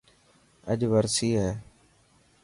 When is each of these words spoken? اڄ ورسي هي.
اڄ 0.71 0.79
ورسي 0.93 1.29
هي. 1.41 1.51